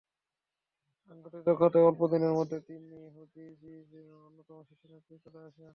[1.11, 5.69] সাংগঠনিক দক্ষতায় অল্প দিনের মধ্যে তিনি হুজি-বির অন্যতম শীর্ষ নেতৃত্বে চলে আসেন।